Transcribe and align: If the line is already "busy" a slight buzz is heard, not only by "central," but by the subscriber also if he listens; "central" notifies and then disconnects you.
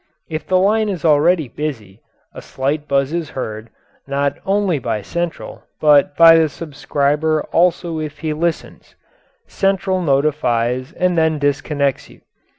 If 0.27 0.47
the 0.47 0.57
line 0.57 0.89
is 0.89 1.05
already 1.05 1.47
"busy" 1.47 2.01
a 2.33 2.41
slight 2.41 2.87
buzz 2.87 3.13
is 3.13 3.29
heard, 3.37 3.69
not 4.07 4.35
only 4.47 4.79
by 4.79 5.03
"central," 5.03 5.61
but 5.79 6.17
by 6.17 6.35
the 6.37 6.49
subscriber 6.49 7.43
also 7.51 7.99
if 7.99 8.17
he 8.17 8.33
listens; 8.33 8.95
"central" 9.45 10.01
notifies 10.01 10.91
and 10.93 11.15
then 11.15 11.37
disconnects 11.37 12.09
you. 12.09 12.21